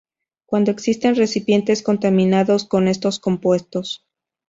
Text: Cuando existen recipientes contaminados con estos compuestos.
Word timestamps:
Cuando 0.47 0.71
existen 0.71 1.15
recipientes 1.15 1.83
contaminados 1.83 2.65
con 2.65 2.87
estos 2.87 3.19
compuestos. 3.19 4.03